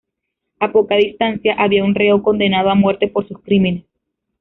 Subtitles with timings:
[0.59, 3.85] A poca distancia había un reo condenado a muerte por sus crímenes.